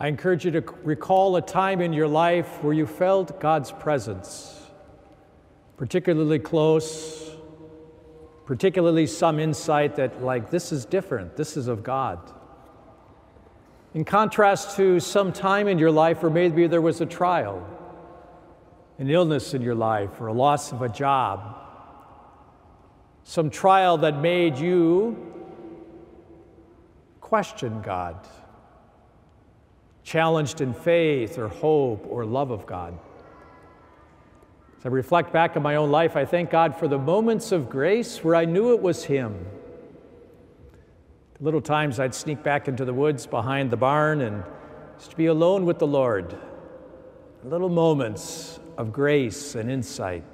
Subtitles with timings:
[0.00, 4.60] I encourage you to recall a time in your life where you felt God's presence,
[5.76, 7.30] particularly close,
[8.46, 12.18] particularly some insight that, like, this is different, this is of God.
[13.94, 17.64] In contrast to some time in your life where maybe there was a trial,
[18.98, 21.58] an illness in your life, or a loss of a job,
[23.24, 25.16] some trial that made you
[27.20, 28.16] question God,
[30.02, 32.98] challenged in faith or hope or love of God.
[34.78, 37.70] As I reflect back on my own life, I thank God for the moments of
[37.70, 39.46] grace where I knew it was Him.
[41.38, 44.42] The little times I'd sneak back into the woods behind the barn and
[44.98, 46.36] just be alone with the Lord.
[47.44, 50.24] Little moments of grace and insight.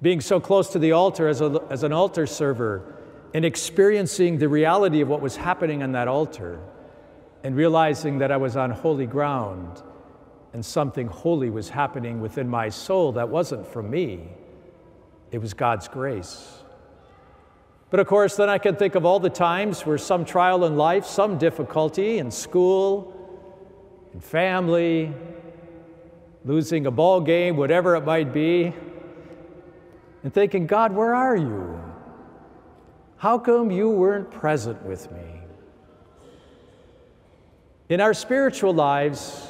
[0.00, 2.96] Being so close to the altar as, a, as an altar server
[3.34, 6.60] and experiencing the reality of what was happening on that altar
[7.44, 9.82] and realizing that I was on holy ground
[10.52, 14.28] and something holy was happening within my soul that wasn't from me,
[15.30, 16.58] it was God's grace.
[17.90, 20.76] But of course, then I can think of all the times where some trial in
[20.76, 23.14] life, some difficulty in school,
[24.14, 25.12] in family,
[26.44, 28.72] losing a ball game, whatever it might be,
[30.22, 31.78] and thinking, God, where are you?
[33.16, 35.41] How come you weren't present with me?
[37.92, 39.46] In our spiritual lives,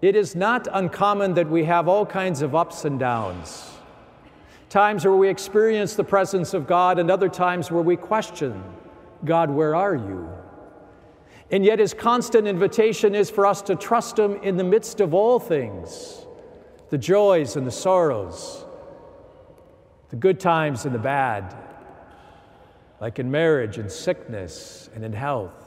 [0.00, 3.72] it is not uncommon that we have all kinds of ups and downs.
[4.68, 8.62] Times where we experience the presence of God, and other times where we question,
[9.24, 10.28] God, where are you?
[11.50, 15.12] And yet, His constant invitation is for us to trust Him in the midst of
[15.12, 16.24] all things
[16.90, 18.64] the joys and the sorrows,
[20.10, 21.52] the good times and the bad,
[23.00, 25.63] like in marriage and sickness and in health.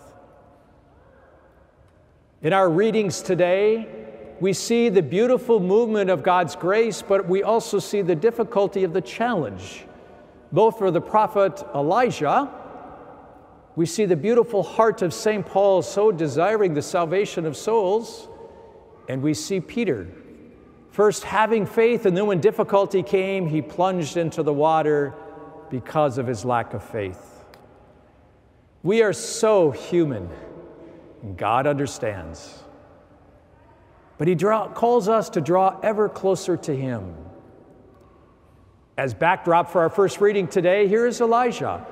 [2.48, 3.90] In our readings today,
[4.40, 8.94] we see the beautiful movement of God's grace, but we also see the difficulty of
[8.94, 9.84] the challenge.
[10.54, 12.50] Both for the prophet Elijah,
[13.76, 15.46] we see the beautiful heart of St.
[15.46, 18.30] Paul so desiring the salvation of souls,
[19.10, 20.08] and we see Peter
[20.92, 25.14] First, having faith, and then when difficulty came, he plunged into the water
[25.70, 27.44] because of his lack of faith.
[28.84, 30.30] We are so human,
[31.28, 32.64] and God understands.
[34.18, 37.16] But he draw, calls us to draw ever closer to him.
[38.98, 41.86] As backdrop for our first reading today, here is Elijah,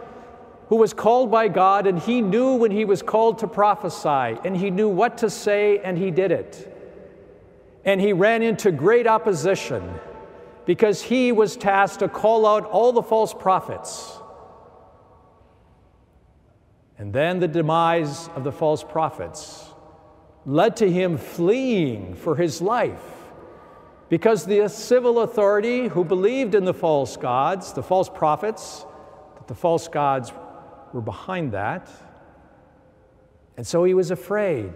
[0.70, 4.58] who was called by God, and he knew when he was called to prophesy, and
[4.58, 6.72] he knew what to say, and he did it
[7.86, 10.00] and he ran into great opposition
[10.66, 14.18] because he was tasked to call out all the false prophets.
[16.98, 19.66] And then the demise of the false prophets
[20.46, 23.04] led to him fleeing for his life
[24.10, 28.86] because the civil authority who believed in the false gods, the false prophets,
[29.36, 30.32] that the false gods
[30.94, 31.90] were behind that.
[33.58, 34.74] And so he was afraid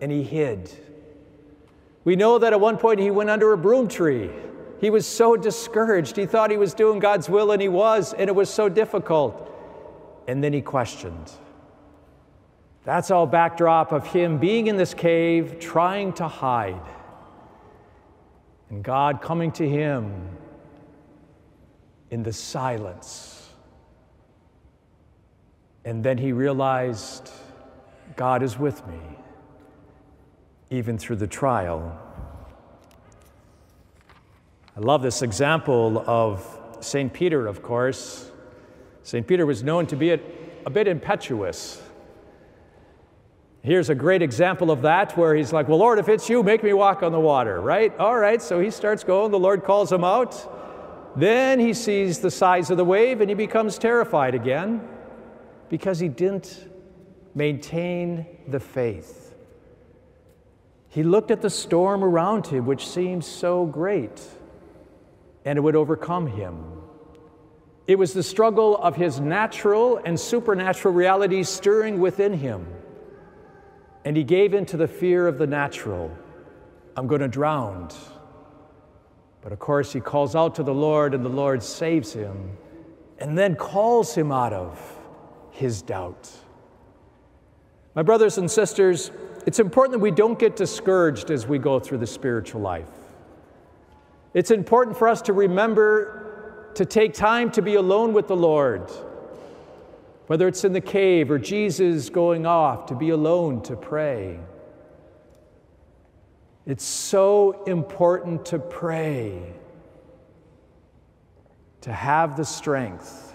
[0.00, 0.70] and he hid.
[2.04, 4.30] We know that at one point he went under a broom tree.
[4.80, 6.16] He was so discouraged.
[6.16, 9.50] He thought he was doing God's will, and he was, and it was so difficult.
[10.26, 11.32] And then he questioned.
[12.84, 16.80] That's all backdrop of him being in this cave, trying to hide.
[18.70, 20.12] And God coming to him
[22.10, 23.48] in the silence.
[25.84, 27.30] And then he realized
[28.16, 29.00] God is with me
[30.70, 31.96] even through the trial.
[34.76, 36.44] I love this example of
[36.80, 37.12] St.
[37.12, 38.30] Peter, of course.
[39.06, 39.24] St.
[39.24, 40.18] Peter was known to be a,
[40.64, 41.80] a, bit impetuous.
[43.62, 46.64] Here's a great example of that where he's like, Well, Lord, if it's you, make
[46.64, 47.96] me walk on the water, right?
[48.00, 49.30] All right, so he starts going.
[49.30, 51.14] The Lord calls him out.
[51.14, 54.82] Then he sees the size of the wave and he becomes terrified again
[55.68, 56.68] because he didn't
[57.32, 59.36] maintain the faith.
[60.88, 64.20] He looked at the storm around him, which seemed so great,
[65.44, 66.75] and it would overcome him.
[67.86, 72.66] It was the struggle of his natural and supernatural realities stirring within him.
[74.04, 76.16] And he gave in to the fear of the natural.
[76.96, 77.88] I'm going to drown.
[79.42, 82.56] But of course, he calls out to the Lord, and the Lord saves him
[83.18, 84.98] and then calls him out of
[85.50, 86.30] his doubt.
[87.94, 89.10] My brothers and sisters,
[89.46, 92.90] it's important that we don't get discouraged as we go through the spiritual life.
[94.34, 96.15] It's important for us to remember
[96.76, 98.90] to take time to be alone with the Lord,
[100.26, 104.38] whether it's in the cave or Jesus going off to be alone to pray.
[106.66, 109.54] It's so important to pray,
[111.80, 113.34] to have the strength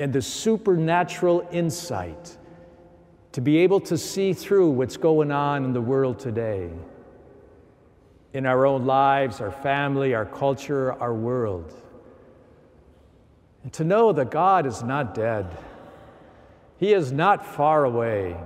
[0.00, 2.38] and the supernatural insight
[3.32, 6.70] to be able to see through what's going on in the world today,
[8.32, 11.74] in our own lives, our family, our culture, our world.
[13.62, 15.46] And to know that God is not dead,
[16.78, 18.36] He is not far away,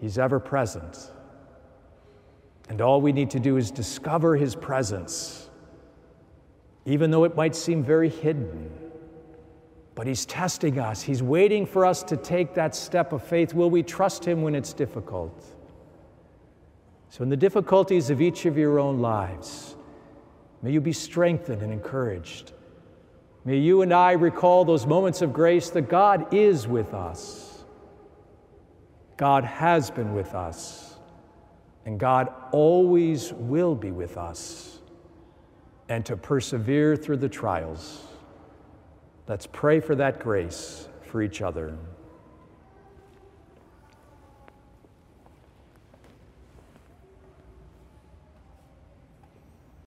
[0.00, 1.12] He's ever present.
[2.68, 5.48] And all we need to do is discover His presence,
[6.84, 8.70] even though it might seem very hidden.
[9.94, 13.54] But He's testing us, He's waiting for us to take that step of faith.
[13.54, 15.44] Will we trust Him when it's difficult?
[17.08, 19.76] So, in the difficulties of each of your own lives,
[20.60, 22.52] may you be strengthened and encouraged.
[23.46, 27.64] May you and I recall those moments of grace that God is with us.
[29.16, 30.96] God has been with us,
[31.84, 34.80] and God always will be with us,
[35.88, 38.02] and to persevere through the trials.
[39.28, 41.78] Let's pray for that grace for each other.